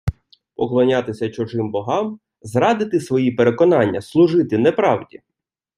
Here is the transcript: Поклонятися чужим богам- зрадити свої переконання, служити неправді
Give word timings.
Поклонятися 0.55 1.29
чужим 1.29 1.71
богам- 1.71 2.19
зрадити 2.41 2.99
свої 2.99 3.31
переконання, 3.31 4.01
служити 4.01 4.57
неправді 4.57 5.21